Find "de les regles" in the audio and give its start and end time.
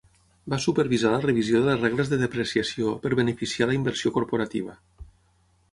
1.61-2.09